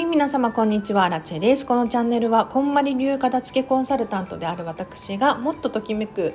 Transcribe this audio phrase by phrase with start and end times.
[0.00, 1.10] はい皆様こんにちは。
[1.10, 1.66] ラチェです。
[1.66, 6.32] このチャンネルはこんまり流片付けコンサルタントである私がもっとときめく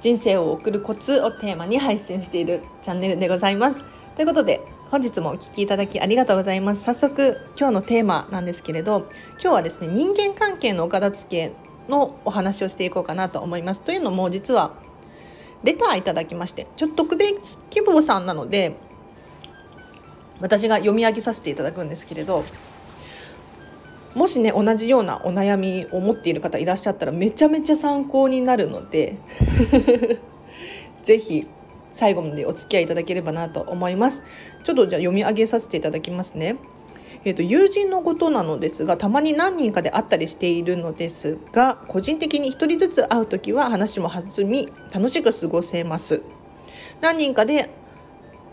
[0.00, 3.76] 人生を送るコツをテーマに配信しているチャンネルでございます。
[4.16, 6.84] ということで本日もお聴きいただきありがとうございます。
[6.84, 11.52] 早速今日のテーマなんですけれど今日はですね人間関係のお片付け
[11.90, 13.82] のお話をしていこうかなと思います。
[13.82, 14.72] というのも実は
[15.64, 18.78] レターいただきましてちょっと特別希望さんなので
[20.40, 22.44] 私が読み上げさせていただくんですけれど
[24.14, 29.18] もしね同じようなお悩みを持っている方いらっしゃったらめちゃめちゃ参考になるので
[31.02, 31.46] 是非
[31.92, 34.22] 最後までお付き合いいただければなと思います。
[34.64, 36.56] ちょっとじゃあ読み上げさせていただきますね。
[37.24, 46.20] えーと、友人のことなのですがたまに何人かで会ったりしているのですが個人的に1人ずつ会う時は話も弾み楽しく過ごせます。
[47.00, 47.70] 何人かで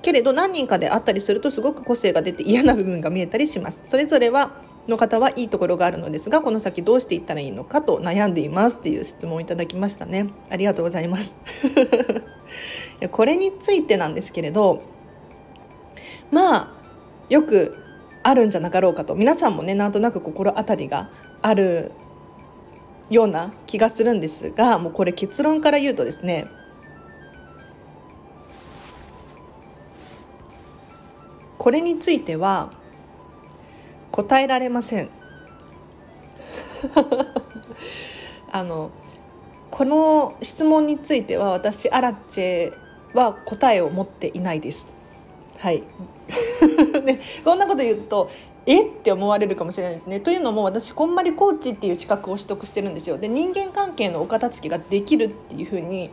[0.02, 3.80] けれど何人かで会ったりするとすごく個性が出て嫌な部分が見えたりします。
[3.86, 4.52] それぞれは
[4.88, 10.30] の方はいいところがあるのですがこの先どうしていったらいいのかと悩んでいますっていう質問をいただきましたね。
[10.50, 11.36] ありがとうございます。
[13.12, 14.81] これについてなんですけれど
[16.31, 16.72] まあ
[17.30, 17.75] よく
[18.23, 19.16] あるんじゃなかろうかと。
[19.16, 21.09] 皆さんもねなんとなく心当たりが
[21.42, 21.92] ある
[23.09, 26.47] ような気がするんですがもうこれ結論から言うとですね
[31.62, 32.72] これについては
[34.09, 35.12] 答えられません
[38.52, 38.90] あの
[39.70, 42.73] この質問については私アラチェ
[43.14, 44.88] は答えを持っていないです
[45.59, 45.84] はい
[47.06, 48.31] で こんなこと言うと
[48.66, 50.20] えって思われるかもしれないですね。
[50.20, 53.20] というのも私こんまりコーチっていう資格を取得してるんですよ。
[53.20, 56.09] で人間関係のお片付けができるっていうふうに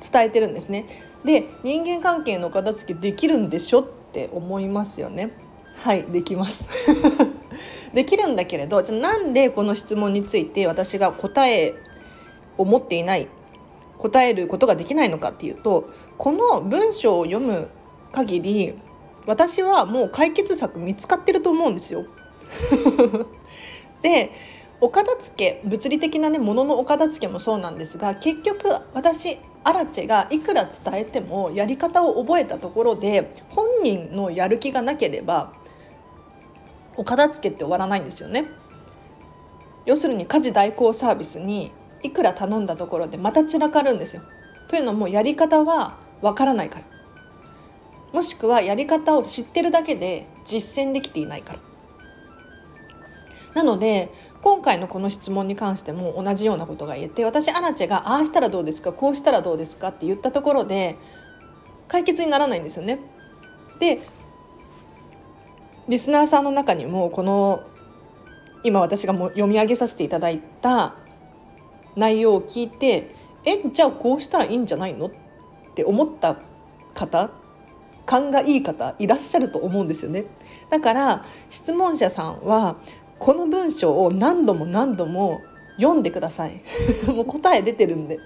[0.00, 0.86] 伝えてるんですね。
[1.24, 5.30] で人間関係のお片付けできるんでしょっって思いますよね
[5.74, 6.68] はいできます
[7.94, 11.74] できるんだけれどじゃなんでこの質問について私が答え
[12.58, 13.26] を持っていない
[13.96, 15.88] 答えることができないのかっていうと
[16.18, 17.68] この文章を読む
[18.12, 18.74] 限り
[19.26, 22.04] 私はもう解決策見つかってると思うんですよ。
[24.02, 24.32] で
[24.80, 35.52] お片付け物理的なねもののお片付けもそうなんですが結局私アラチェがいくら伝えてもやり方を覚えたところで本人のやる気がなければ
[36.96, 38.46] お片付けって終わらないんですよね。
[39.84, 41.72] 要するに家事代行サービスに
[42.02, 44.22] いくら頼んだところでまた散らかるんですよ。
[44.68, 46.84] というのもやり方はわからないから
[48.12, 51.58] もしくはやり方を知ってるだけで実践できていないから。
[53.54, 54.10] なので
[54.42, 60.96] 今回のこの質問に関しても同じようなことが言えて私アラチェがああしたらどうですかこうしたらどうですかって言ったところで
[61.86, 62.98] 解決にならないんですよね。
[63.78, 64.00] で
[65.88, 67.64] リスナーさんの中にもこの
[68.64, 70.94] 今私がも読み上げさせていただいた
[71.96, 75.10] 内容を聞いてえじゃあこうしたらいいんじゃないのっ
[75.74, 76.36] て思った
[76.94, 77.30] 方
[78.06, 80.24] 勘がいい方いらっしゃると思うんですよね。
[80.70, 82.76] だから質問者さんは
[83.18, 85.42] この文章を何度も何度も
[85.76, 86.62] 読んでください
[87.06, 88.18] もう答え出てるんで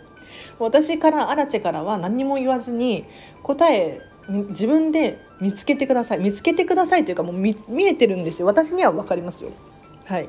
[0.59, 3.05] 私からアラチェからは何も言わずに
[3.43, 6.19] 答え自分で見つけてください。
[6.19, 7.57] 見つけてくださいというかもう見
[7.87, 8.47] えてるんですよ。
[8.47, 9.51] 私には分かりますよ。
[10.05, 10.29] はい。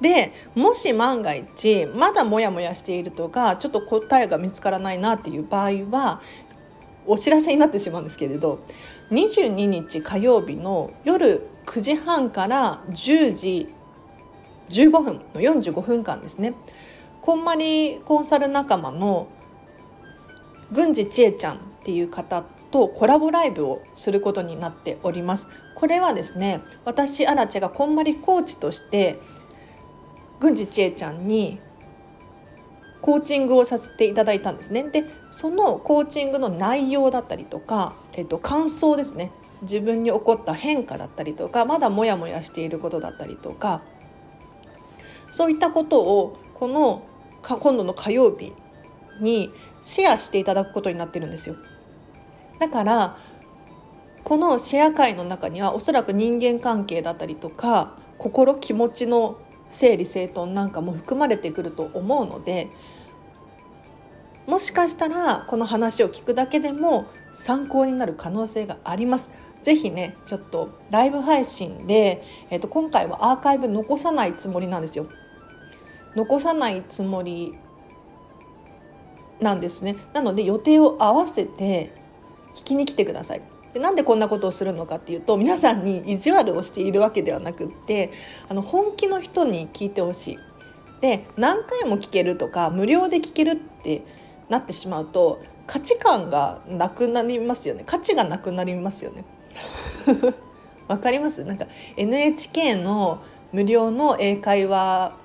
[0.00, 6.20] でもし万が一まだモヤモヤしているとかちょっと答えが見つからないなっていう場合は
[7.06, 8.60] お知らせになってしまうんですけれど
[9.10, 13.68] 22日火曜日の夜9時半から10時
[14.70, 16.54] 15分の45分間ですね。
[17.20, 19.28] こんまりコンサル仲間の
[20.72, 25.48] 郡司千恵ちゃんっていう方とコラボライブをすることになっております。
[25.74, 29.20] これはですね私アラチェがこんまりコーチとして
[30.40, 31.60] 郡司千恵ちゃんに
[33.02, 34.82] コーチングをさせていただいたんですね。
[34.84, 39.30] でそのコーチングの内容だったりとか、えっと、感想ですね。
[39.60, 43.82] 自分に起こった変化だったりとかまだモヤモヤしていることだったりとか
[45.28, 47.02] そういったことをこの
[47.42, 48.54] 今度の火曜日
[49.20, 49.50] に
[49.82, 51.56] シェアしていただくことになってるんですよ。
[52.58, 53.16] だから
[54.22, 62.68] このシェア会の中にはおそらく人間関係だったりとか心気持ちの整理整頓なんかも含まれてくると思うので
[64.46, 69.30] もしかしたらこの話を聞くだけでも参考になる可能性があります。
[69.62, 75.06] ぜひねちょっとライブ配信で、えー、と今回はアーカイブ残さないつもりなんですよ。
[76.14, 77.54] 残さないつもり
[79.40, 79.96] なんですね。
[80.12, 82.03] なので予定を合わせて
[82.54, 83.42] 聞きに来てください。
[83.72, 88.12] でなんでこんなことをするのかっていうと皆さんに意地悪をしているわけではなくって
[88.48, 90.38] あの本気の人に聞いてほしい。
[91.00, 94.02] で何回も聞けるとか無料で聞けるって
[94.48, 99.24] なってしまうと価値観がなくなりますよね価値がなくなりますよね。
[100.86, 101.42] わかります？
[101.44, 101.66] なんか
[101.96, 103.22] NHK の
[103.52, 105.16] 無料の英会話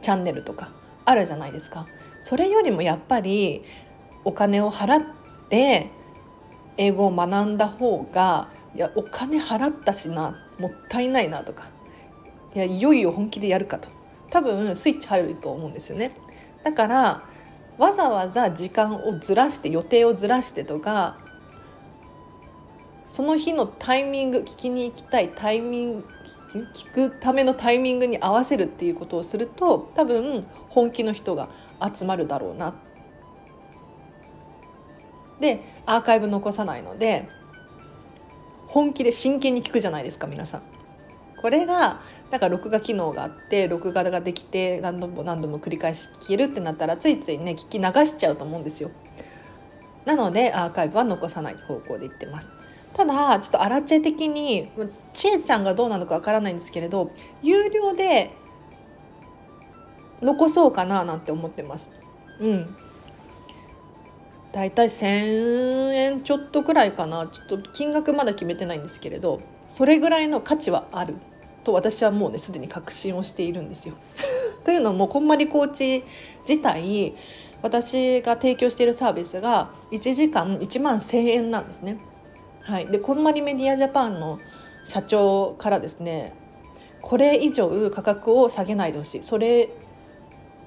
[0.00, 0.72] チャンネルとか
[1.04, 1.86] あるじゃないですか。
[2.22, 3.62] それよりもやっぱり
[4.24, 5.02] お金を払っ
[5.50, 5.90] て
[6.76, 11.68] 英語を学んだ方がいやお金払ったしなもったいないなとか
[12.54, 13.88] いやいよいよ本気でやるかと
[14.30, 16.12] 多分スイッチ入ると思うんですよね。
[16.62, 17.22] だから
[17.78, 21.18] わざわざ時間をずらして予定をずらしてとか
[23.06, 26.04] その日のタイミング聞きに行きたいタイミング
[26.74, 31.48] 聞くためのタイミングに合わせるっていうことをすると多分本気の人が
[31.80, 32.74] 集まるだろうなっ
[35.40, 37.28] でアーカイブ残さないので
[38.68, 40.62] 本気で真剣に聞くじゃないですか皆さん。
[41.40, 42.00] これが
[42.30, 48.90] なんか録画機能があって録画ができて何度も何度も繰り返し聞けるってなったらついついね聞き流しちゃうと思うんですよ。
[50.04, 52.52] なのでアーカイブは残さない方向で言ってます。
[52.94, 54.70] ただちょっとアラチェ的に
[55.12, 57.10] ちえちゃんがどうなのかわからないんですけれど
[57.42, 58.32] 有料で
[60.20, 61.90] 残そうかななんて思ってます。
[62.40, 62.76] うん、
[64.52, 71.14] だいたい1,000円ちょっとくらいかなちょっと金額まだ決めてないんですけれどそれぐらいの価値はある
[71.62, 73.94] と私はもうねすでに確信をしているんですよ。
[74.64, 76.04] というのもこんまりコーチ
[76.48, 77.14] 自体
[77.62, 81.98] 私が提供しているサービスが1時間1万1,000円なんですね。
[82.62, 84.38] はい、でこんまりメディアジャパンの
[84.84, 86.34] 社長からですね
[87.00, 89.70] これ以上価格を下げないでほしいそれ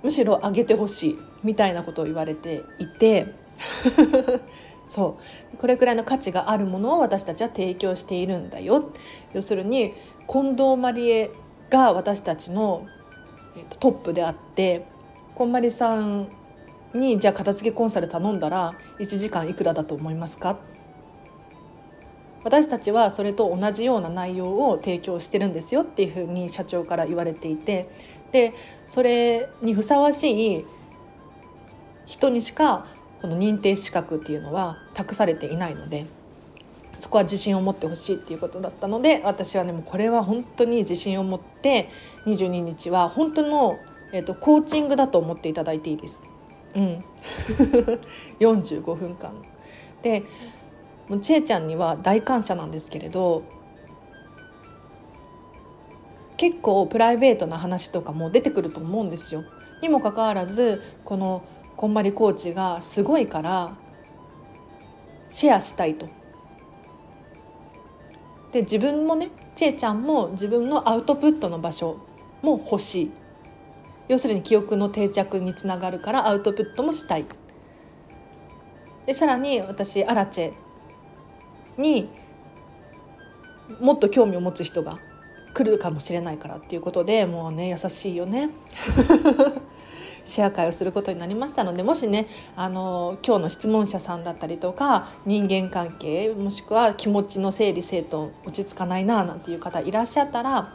[0.02, 3.28] むしろ上げてほしいみたいなことを言われていて
[4.88, 5.18] そ
[5.54, 5.58] う。
[5.58, 8.92] これくらいの価値があるものを私たちは提供しているんだよ。
[9.34, 9.94] 要するに
[10.28, 11.32] 近藤麻理恵
[11.70, 12.86] が私たちの
[13.80, 14.86] トップであって
[15.36, 16.28] こんまりさん
[16.94, 20.58] にじゃあ片付けコンサル頼んだら1時間いくらだと思いますか？
[22.44, 27.90] 私たちはそれと同じような内容を提供してるんですよっていうふうに社長から言われていて
[28.34, 28.54] で
[28.86, 30.66] それにふさわしい
[32.06, 32.86] 人にしか
[33.24, 36.08] この認定資格っていうのは託されていないので
[37.00, 41.88] そこは自信を持ってほしいっていうことだったので私はねもうこれは本当に自信を持って
[42.26, 43.80] 22日は本当の、
[44.12, 46.22] えーと、コーチングだと思っていただいていいです。
[46.76, 47.04] うん、
[48.42, 49.32] 45分間
[50.02, 50.24] で
[51.08, 53.44] もうちえちゃんには大感謝なんですけれど
[56.36, 59.46] 結構プライベートな話とかも出てくると思うんですよ。
[59.82, 61.44] にもかかわらずこの
[61.84, 63.76] こんまりコーチがすごいから
[65.30, 66.08] シェアしたいと。
[68.54, 72.00] で自分もねちえちゃんも自分のアウトプットの場所
[72.42, 73.12] も欲しい。
[74.08, 77.26] 要するに記憶の定着につながるからアウトプットもしたい。
[79.06, 80.54] でさらに私アラチェ
[81.78, 82.08] に
[83.82, 85.00] もっと興味を持つ人が
[85.54, 88.52] 来るかもしれないからっていうことでもうね優しいよね。
[90.26, 100.74] シェア会をすることになりましたのでもしねあの今日の質問者さんだったりとか人間関係もしくは気持ちの整理整頓落ち着かないななんていう方いらっしゃったら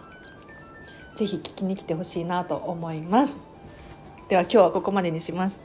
[1.17, 3.41] 是非聞きに来てほしいなと思います。
[4.29, 5.61] では今日はここまでにします。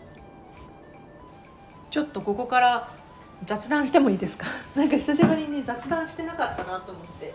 [1.91, 2.89] ちょっとここから
[3.46, 4.48] 雑談してもいいですか？
[4.75, 7.34] なんか久しぶりに雑談してなかったなと思って。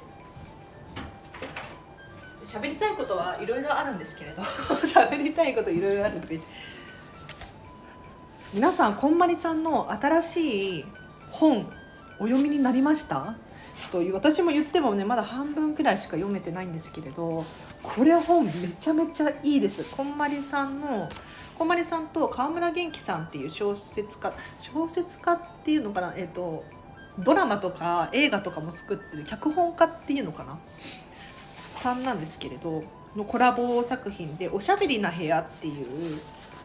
[2.49, 4.41] 喋りたいことはいろいろあるんですけれど。
[4.43, 6.49] 喋りたいこといろいろあるとか言って。
[8.55, 10.85] 皆さんこんまりさんの新しい
[11.31, 11.71] 本
[12.19, 13.35] お読みになりました？
[13.93, 17.45] と私も言ってもねまだ半分くらいしか読めてないんですけれど
[17.83, 19.95] これ本めちゃめちゃいいです。
[19.95, 21.11] こんまりさんの
[21.59, 26.15] こんまりさんと川村元気さんっていう小説家小説家っていうのかな？
[26.17, 26.65] えっ、ー、と
[27.19, 30.59] ドラマとか映画とかも作ってる脚本家っていうのかな？
[31.79, 32.83] さんなんですけれど
[33.17, 36.21] のコラボ作品で「おしゃべりな部屋」っていう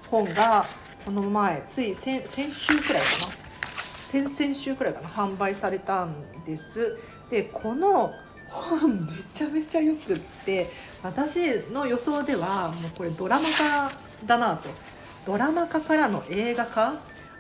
[0.10, 0.66] 本が
[1.06, 3.34] この前つい先週くらいかな？
[4.08, 5.08] 先々週くらいかな？
[5.08, 6.14] 販売されたん
[6.46, 6.98] です。
[7.30, 8.12] でこの
[8.50, 10.70] 本めちゃめちゃよくって
[11.02, 13.92] 私の予想ではもうこれドラマ化
[14.26, 14.70] だなと。
[15.26, 16.96] ドラマ化からの映画化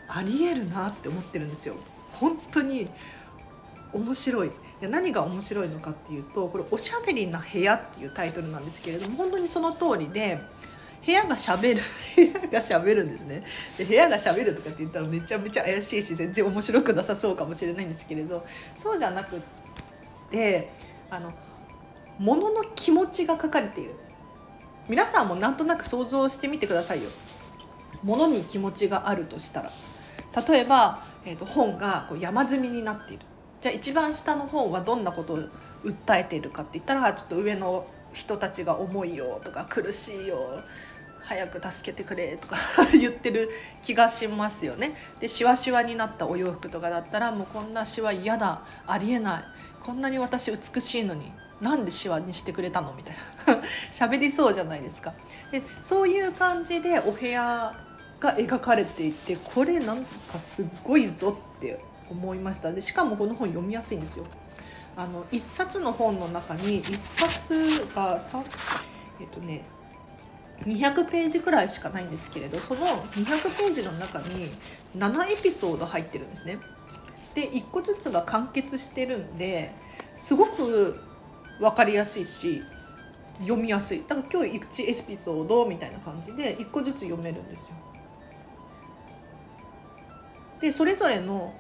[0.08, 1.75] ありえるなって思ってるんですよ。
[2.12, 2.89] 本当に
[3.92, 4.51] 面白い。
[4.84, 10.38] で何が面白いのかっていうとこれ「おしゃべりな部屋」っていうタイトルなんですけれども本当にその通りで
[11.06, 11.80] 部屋がしゃべる
[12.18, 13.46] 部屋がしゃべるんですね。
[13.78, 19.42] で部屋がしゃべるとかって言ったらめちゃめちゃ怪しいし全然面白くなさそうかもしれないんですけれどそうじゃなくっ
[20.30, 20.70] て
[21.10, 21.32] あの
[22.20, 23.96] 物の気持ちが書かれている。
[24.90, 27.10] 皆さんもなんとなく想像してみてくださいよ。
[28.04, 29.72] 物に気持ちがあるとしたら。
[30.46, 33.25] 例えば、えーと、本がこう山積みになっている。
[33.63, 35.39] じゃあ一番下の本はどんなことを
[35.86, 40.62] 訴えているかって言ったらちょっと上の人たちが重いよとか苦しいよ
[41.22, 42.58] 早く助けてくれとか
[42.91, 43.50] 言ってる
[43.82, 44.98] 気がしますよね。
[45.22, 49.43] でシワシワになったお洋服とかだったらもうこんなシワ嫌だありえない
[49.79, 52.93] こんなに私美しいのになんでシワにしてくれたの？
[52.98, 53.15] みたい
[53.48, 53.63] な
[53.96, 55.13] 喋りそうじゃないですか。
[55.51, 57.74] でそういう感じでお部屋
[58.20, 61.79] が描かれていてこれなんかすっごいぞって
[62.10, 64.25] 思いましたでしかもこの本読みやすいんですよ。
[64.95, 68.43] あの1冊の本の中に1冊がさ
[69.19, 69.63] えっとね
[70.65, 73.25] 200ページくらいしかないんですけれどその200
[73.57, 74.51] ページの中に
[74.95, 76.60] 7エピソード入ってるんですね。
[77.33, 79.74] で1個ずつが完結してるんで
[80.15, 81.00] すごく
[81.60, 82.63] 分かりやすいし
[83.39, 87.65] 読みやすいだから今日1エピソードみたいな感じで1個ずつ読めるんですよ。
[90.62, 91.53] でそれぞれの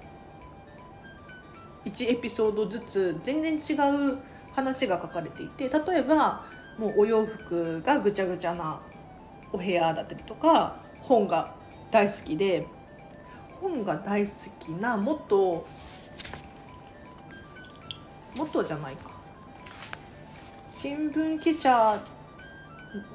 [1.85, 3.73] 1エピソードずつ全然違
[4.13, 4.17] う
[4.53, 6.45] 話が書かれていて例えば
[6.77, 8.79] もうお洋服がぐちゃぐちゃな
[9.51, 11.55] お部屋だったりとか本が
[11.91, 12.65] 大好きで
[13.61, 15.65] 本が大好きな元
[18.35, 19.11] 元じゃないか。
[20.69, 22.01] 新聞記者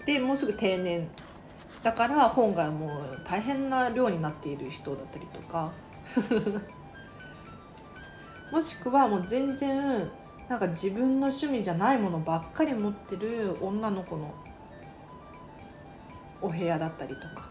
[0.07, 1.09] でもうすぐ定年
[1.83, 5.73] だから本がもう大変な量になっている人だったりとか。
[8.51, 10.09] もしくはもう全然
[10.49, 14.35] なんか自分の趣味じゃないものばっかり持ってる女の子の
[16.41, 17.49] お部屋だったりとか。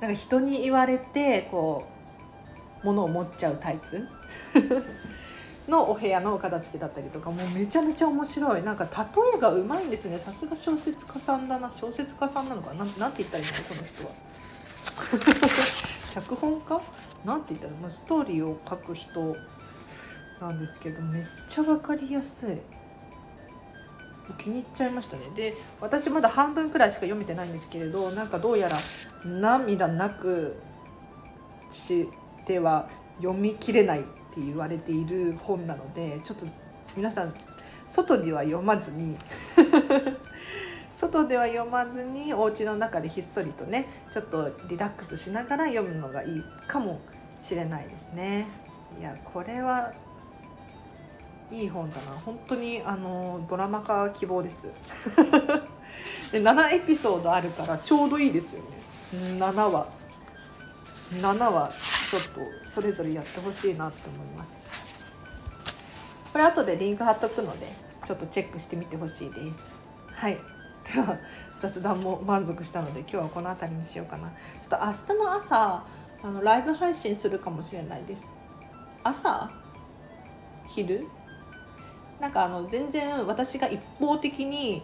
[0.00, 1.84] なんか人に言われてこ
[2.84, 4.08] う物を持っちゃうタイプ？
[5.68, 7.30] のお部屋のお片付けだったりとか。
[7.30, 8.62] もうめちゃめちゃ面白い。
[8.62, 8.90] なんか例
[9.36, 10.18] えがうまいんですね。
[10.18, 11.70] さすが小説家さんだな。
[11.70, 12.84] 小説家さんなのかな？
[12.84, 13.52] なんて言ったらいいの？
[13.52, 15.97] この人は。
[16.20, 16.80] 脚本家？
[17.24, 19.36] なんて言ったら、まあ、ストーリーを書く人
[20.40, 22.56] なんですけどめっちゃ分かりやすい。
[24.36, 25.22] 気に入っちゃいましたね。
[25.34, 28.76] で私まだ半分くらいしか読めてないんですけれどなんかどうやら
[29.24, 30.56] 涙なく
[31.70, 32.08] し
[32.44, 36.46] ては読みきれないって言われている本なのでちょっと
[36.96, 37.34] 皆さん
[37.88, 39.16] 外には読まずに
[40.98, 47.00] 外では読まずにお家の中でひっそりとねちょっとリラックスしながら読むのがいいかも
[47.40, 48.46] しれないですね。
[48.98, 49.92] いやこれは
[51.52, 52.18] いい本だな。
[52.24, 54.72] 本当にあのドラマ化希望です。
[56.32, 58.78] で7エピソードあるからちょうどいいですよね。
[59.38, 59.86] 7話。
[61.12, 61.70] 7話
[62.10, 62.22] ちょっ
[62.64, 64.58] とそれぞれやってほしいなって思います。
[66.32, 67.68] これ後でリンク貼っとくので
[68.04, 69.70] ちょっとチェックしてみてほしいです。
[70.12, 70.57] はい。
[70.94, 71.18] では
[71.60, 74.28] 雑談も満足したので今日はこの辺りにしようかな。
[74.28, 75.84] ちょっと明日の朝
[76.22, 78.24] あのライブ配信するかもしれないです。
[79.04, 79.50] 朝？
[80.68, 81.06] 昼？
[82.20, 84.82] なんかあの全然私が一方的に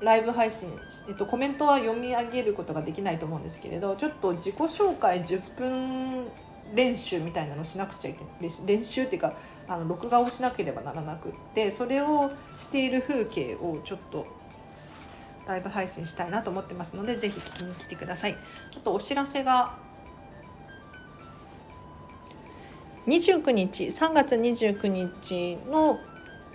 [0.00, 0.70] ライブ配信、
[1.08, 6.26] えっと、コメントは読み上げることができないと思うんですけれどちょっと自己紹介10分
[6.74, 8.52] 練習みたいなのしなくちゃいけない。
[8.66, 9.34] 練習っていうか
[9.68, 14.26] あの録画をしなければならなくってそれをしている風景をちょっと
[15.50, 18.36] ライブ配信したいなと思ってますのでぜひ聞きに来てください
[18.76, 19.74] あとお知らせが
[23.06, 25.98] 29日3月29日の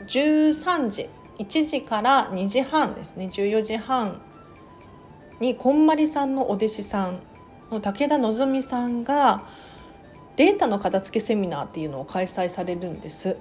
[0.07, 1.09] 13時
[1.39, 4.21] 1時から2時半ですね14時半
[5.41, 7.19] にこんまりさんのお弟子さん
[7.71, 9.43] の武田望さんが
[10.37, 13.37] データの片付けセミナーっていうのを開催されるんです。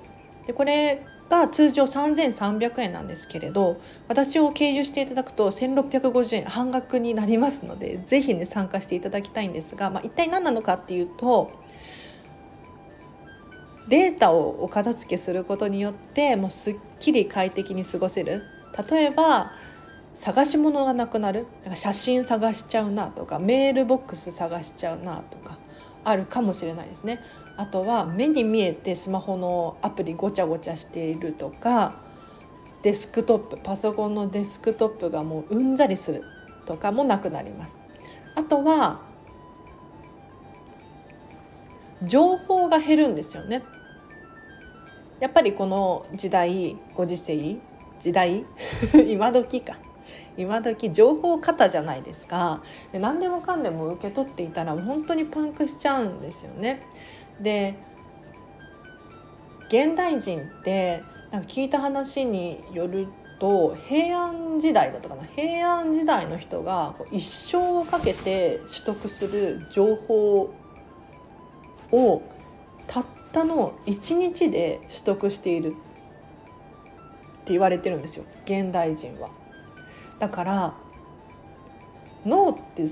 [0.47, 11.51] でこれが通常3300円なんですけれど私を経由していただくと1650円半額になりますので是非ね参加していただきたいんですが、まあ、一体何なのかっていうと
[13.89, 18.43] データをお片付けすることによってもうすっきり快適に過ごせる。
[18.91, 19.53] 例えば
[20.15, 21.47] 探し物がなくなる。
[21.63, 25.59] なんか写真探しちゃうなとかメールボックス探しちゃうなとか
[26.05, 27.21] あるかもしれないですね。
[27.57, 31.95] あとは目に見えてスマホのアプリごちゃごちゃしているとか
[32.83, 36.23] デスクトップパソコンのデスクトップがもううんざりする
[36.67, 37.81] とかもなくなります。
[38.35, 39.01] あとは
[42.03, 43.63] 情報が減るんですよね。
[45.21, 47.57] やっぱりこの時代ご時世
[48.01, 48.45] 時代
[49.09, 49.77] 今時か。
[50.37, 52.61] 今時情報型じゃないですか。
[52.93, 56.83] で何でもかんでも受け取っていたら本当にパンクしちゃうんですよね。
[57.41, 57.75] で
[59.69, 63.09] 現代人ってなんか聞いた話による
[63.41, 70.55] と平安時代だったかな平安時代の人が一生をかけて取得する情報
[71.91, 72.23] を
[72.87, 75.71] たったの1日で取得しているっ
[77.45, 79.29] て言われてるんですよ現代人は。
[80.19, 80.75] だから
[82.25, 82.85] 脳って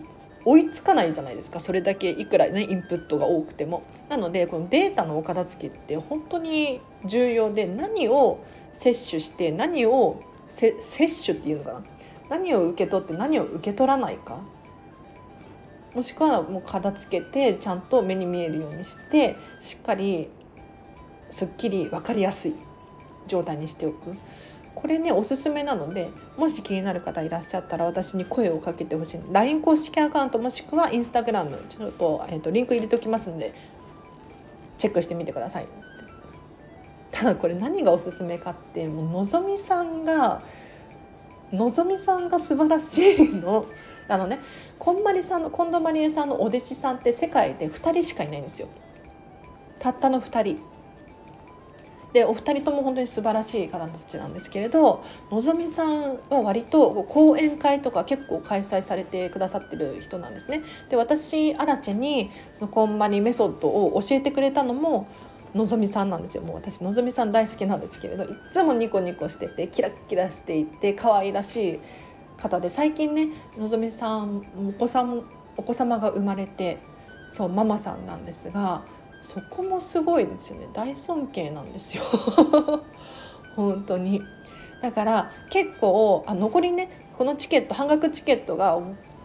[0.45, 1.61] 追いつかないじゃないですか。
[1.61, 3.83] それだけいくらねインプットが多くても。
[4.09, 8.41] なのでこのデータのお片付けって本当に重要で何を
[8.73, 11.85] 摂取して何を摂取っていうのかな。
[12.31, 14.41] 何を受け取って何を受け取らないか。
[15.95, 20.31] もしくはもう片付けてちゃんと目に見えるようにしてしっかり
[21.31, 22.55] すっきり分かりやすい
[23.27, 24.17] 状態にしておく。
[24.75, 29.21] これねおすすめなのでもし気になる方いらっしゃったら私に声をかけてほしい。
[29.31, 33.55] LINE 公式アカウントもしくは Instagram ちょっと,、えーと、リンク入れておきますので
[34.79, 35.69] チェックしてみてください。
[37.11, 40.43] ただこれ何がおすすめかってもうのぞみさんが
[41.53, 43.67] のぞみさんが素晴らしいの。
[44.09, 44.41] あのね
[44.79, 48.69] こんまりさんの近藤まりえさんのお弟子さんって世界で2人しかいないんですよ。
[49.79, 50.72] たったの2人。
[52.13, 60.63] でお二人とも本当に素晴らしい方たちなんですけれどのぞみさんは割と講演会とか結構開催されてくださってる人なんですね。
[60.91, 65.07] で私アラチェにそのこんまりメソッドを教えてくれたのも
[65.55, 71.81] のぞみさんなんですよもう私のぞみさん大好きなんですけれどいつもニコニコしててキラキラしていて可愛らしい
[72.41, 73.29] 方で最近ね
[73.59, 75.23] のぞみさんお子さん
[75.57, 76.79] お子様が生まれて
[77.29, 78.83] そうママさんなんですが
[79.23, 80.69] そこもすごいですね。
[80.73, 82.03] 大尊敬なんですよ。
[83.57, 84.23] 本当に。
[84.81, 88.81] だから結構あ残りねこのチケット半額チケットが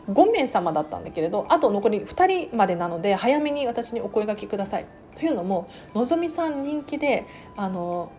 [0.09, 4.85] 5名様だったんだけれどあと残り2人までなので早めに私にお声がけください。
[5.15, 8.11] というのものぞみさん人気であの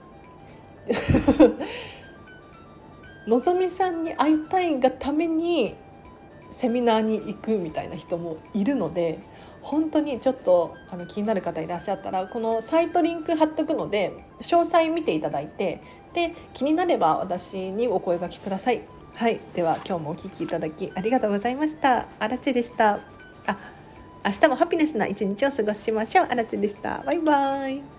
[3.29, 5.77] のぞみさんに会いたいがために
[6.51, 9.21] セミナーに行くみたいな人もいるので
[9.69, 15.83] 本当にちょっとあの気になる方いらっしゃったらこのサイトリンク貼っとくので詳細見ていただいて
[16.15, 18.81] で気になれば私にお声がけください。
[19.15, 22.07] はい、では今日もお聴きいただきありがとうございました。
[22.19, 23.01] あらちでした。
[23.47, 23.59] あ、
[24.25, 26.27] 明日もハピネスな一日を過ごしましょう。
[26.31, 27.03] あらちでした。
[27.05, 27.98] バイバイ。